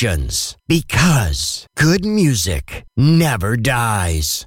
Productions. 0.00 0.56
Because 0.66 1.66
good 1.76 2.06
music 2.06 2.84
never 2.96 3.56
dies. 3.56 4.42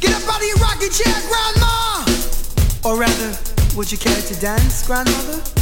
Get 0.00 0.12
up 0.12 0.28
out 0.28 0.40
of 0.40 0.46
your 0.46 0.58
rocking 0.58 0.90
chair, 0.90 1.14
Grandma! 1.26 2.04
Or 2.84 3.00
rather, 3.00 3.38
would 3.76 3.90
you 3.90 3.96
care 3.96 4.20
to 4.20 4.40
dance, 4.40 4.86
Grandmother? 4.86 5.61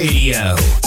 Radio. 0.00 0.79